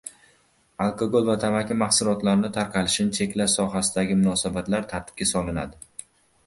Alkogol 0.85 1.27
va 1.31 1.35
tamaki 1.43 1.77
mahsulotlarining 1.83 2.57
tarqatilishini 2.57 3.15
cheklash 3.19 3.59
sohasidagi 3.61 4.19
munosabatlar 4.25 4.91
tartibga 4.97 5.31
solinadi 5.37 5.89